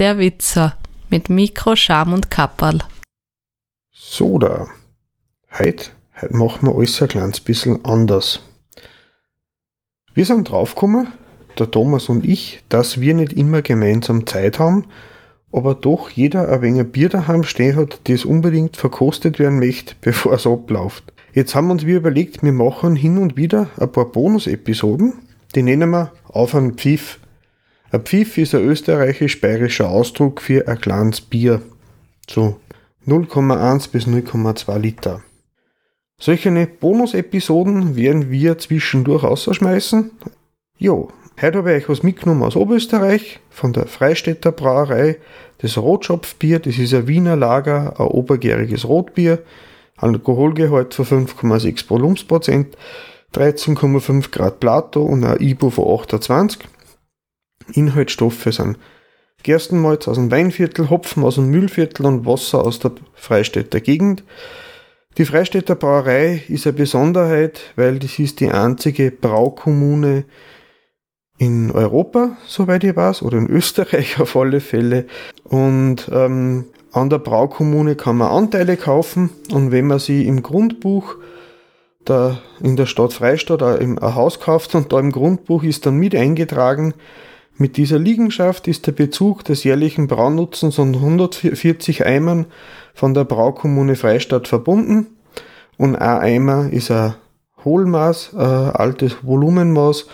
[0.00, 0.78] Der Witzer
[1.10, 2.78] mit Mikro, Scham und Kapperl.
[3.92, 4.66] So da.
[5.58, 8.40] Heute, heute machen wir alles ein kleines bisschen anders.
[10.14, 11.08] Wir sind draufgekommen,
[11.58, 14.86] der Thomas und ich, dass wir nicht immer gemeinsam Zeit haben,
[15.52, 20.32] aber doch jeder ein wenig Bier daheim stehen hat, das unbedingt verkostet werden möchte, bevor
[20.32, 21.12] es abläuft.
[21.34, 25.12] Jetzt haben wir uns wir überlegt, wir machen hin und wieder ein paar Bonus-Episoden,
[25.54, 27.20] die nennen wir auf einen Pfiff.
[27.92, 31.60] Ein Pfiff ist ein österreichisch-bayerischer Ausdruck für ein kleines Bier.
[32.28, 32.60] So
[33.06, 35.22] 0,1 bis 0,2 Liter.
[36.16, 40.12] Solche Bonus-Episoden werden wir zwischendurch ausschmeißen.
[40.78, 41.10] Jo,
[41.42, 45.16] heute habe ich euch was mitgenommen aus Oberösterreich, von der Freistädter Brauerei.
[45.58, 49.40] Das Rotschopfbier, das ist ein Wiener Lager, ein obergäriges Rotbier,
[49.96, 52.76] Alkoholgehalt von 5,6 Volumensprozent,
[53.34, 56.68] 13,5 Grad Plato und ein IBU von 28.
[57.74, 58.78] Inhaltsstoffe sind
[59.42, 64.22] Gerstenmalz aus dem Weinviertel, Hopfen aus dem Mühlviertel und Wasser aus der Freistädter Gegend.
[65.18, 70.24] Die Freistädter Brauerei ist eine Besonderheit, weil das ist die einzige Braukommune
[71.38, 75.06] in Europa, soweit ich weiß, oder in Österreich auf alle Fälle.
[75.44, 81.16] Und ähm, an der Braukommune kann man Anteile kaufen und wenn man sie im Grundbuch
[82.04, 86.14] da in der Stadt Freistadt ein Haus kauft und da im Grundbuch ist dann mit
[86.14, 86.94] eingetragen,
[87.60, 92.46] mit dieser Liegenschaft ist der Bezug des jährlichen Braunutzens von 140 Eimern
[92.94, 95.08] von der Braukommune Freistadt verbunden
[95.76, 97.16] und ein Eimer ist ein
[97.62, 100.06] Hohlmaß, ein altes Volumenmaß,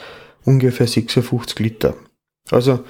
[0.45, 1.95] ungefähr 56 Liter.
[2.51, 2.81] Also,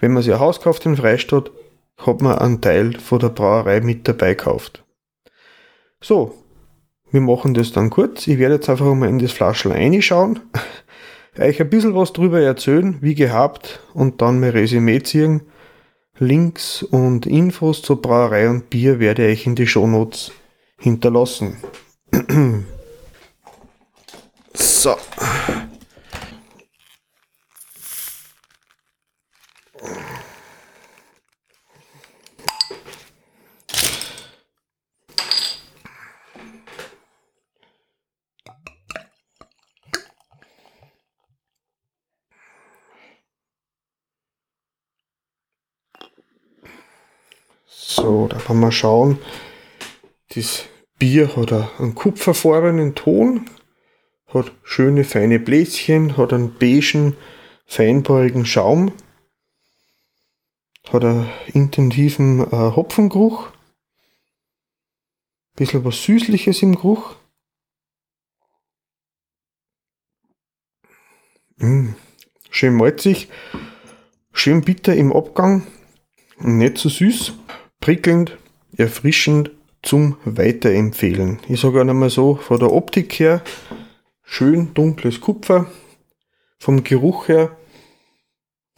[0.00, 1.52] wenn man sich ein Haus kauft in Freistadt,
[1.98, 4.84] hat man einen Teil von der Brauerei mit dabei gekauft.
[6.00, 6.34] So,
[7.12, 8.26] wir machen das dann kurz.
[8.26, 10.40] Ich werde jetzt einfach mal in das Flaschel reinschauen
[11.38, 15.42] euch ein bisschen was drüber erzählen, wie gehabt, und dann mein Resümee ziehen.
[16.18, 20.32] Links und Infos zur Brauerei und Bier werde ich in die Shownotes
[20.78, 21.56] hinterlassen.
[24.52, 24.96] so.
[47.82, 49.18] So, da kann man schauen.
[50.34, 50.66] Das
[50.98, 53.48] Bier hat einen kupferfarbenen Ton,
[54.26, 57.16] hat schöne feine Bläschen, hat einen beigen,
[57.64, 58.92] feinporigen Schaum,
[60.90, 63.50] hat einen intensiven äh, Hopfengeruch,
[65.56, 67.16] bisschen was Süßliches im Geruch.
[71.56, 71.94] Mmh,
[72.50, 73.28] schön malzig,
[74.32, 75.66] schön bitter im Abgang,
[76.38, 77.39] nicht zu so süß
[77.80, 78.38] prickelnd,
[78.76, 79.50] erfrischend
[79.82, 81.40] zum Weiterempfehlen.
[81.48, 83.42] Ich sage einmal so, von der Optik her,
[84.22, 85.66] schön dunkles Kupfer,
[86.58, 87.56] vom Geruch her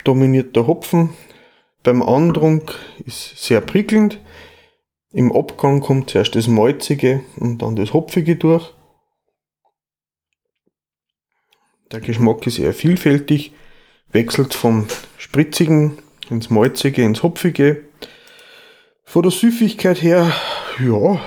[0.04, 1.10] dominiert der Hopfen,
[1.82, 4.20] beim Andrunk ist sehr prickelnd,
[5.12, 8.72] im Abgang kommt zuerst das Malzige und dann das Hopfige durch.
[11.90, 13.52] Der Geschmack ist eher vielfältig,
[14.12, 14.86] wechselt vom
[15.18, 15.98] Spritzigen
[16.30, 17.84] ins Malzige, ins Hopfige.
[19.12, 20.32] Von der Süffigkeit her,
[20.82, 21.20] ja,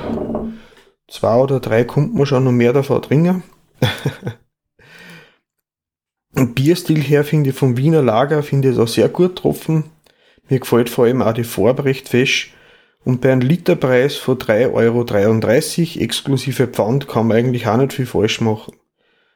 [1.08, 3.44] zwei oder drei kommt man schon noch mehr davon trinken.
[6.56, 9.92] Bierstil her finde ich vom Wiener Lager finde ich auch sehr gut getroffen.
[10.50, 12.48] Mir gefällt vor allem auch die Farbe recht fest.
[13.04, 18.08] Und bei einem Literpreis von 3,33 Euro exklusive Pfand kann man eigentlich auch nicht viel
[18.08, 18.74] falsch machen.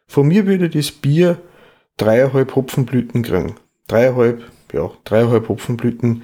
[0.07, 1.37] Von mir würde das Bier
[1.97, 3.57] dreieinhalb Hopfenblüten kriegen.
[3.85, 4.41] Dreieinhalb,
[4.73, 6.23] ja, dreieinhalb Hopfenblüten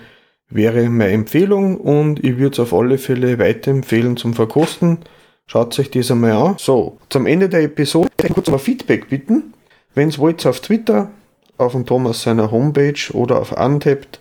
[0.49, 4.99] wäre meine Empfehlung und ich würde es auf alle Fälle weiterempfehlen zum Verkosten.
[5.47, 6.55] Schaut euch das einmal an.
[6.57, 9.53] So, zum Ende der Episode ich kurz mal Feedback bitten.
[9.93, 11.11] Wenn es wollt, auf Twitter,
[11.57, 14.19] auf dem Thomas seiner Homepage oder auf Untapped.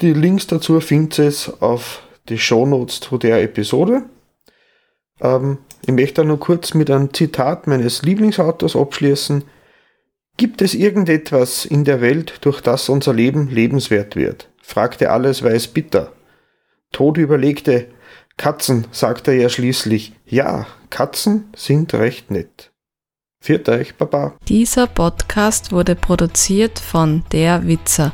[0.00, 4.04] Die Links dazu findet ihr auf die Shownotes zu der Episode.
[5.20, 9.44] Ähm, ich möchte nur kurz mit einem Zitat meines Lieblingsautors abschließen.
[10.36, 14.48] Gibt es irgendetwas in der Welt, durch das unser Leben lebenswert wird?
[14.62, 16.12] Fragte alles weiß bitter.
[16.92, 17.88] Tod überlegte,
[18.38, 20.14] Katzen, sagte er schließlich.
[20.24, 22.72] Ja, Katzen sind recht nett.
[23.40, 24.32] Viert euch, Baba.
[24.48, 28.12] Dieser Podcast wurde produziert von Der Witzer.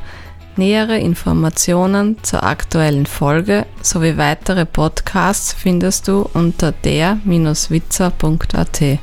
[0.55, 8.99] Nähere Informationen zur aktuellen Folge sowie weitere Podcasts findest du unter der-witzer.at.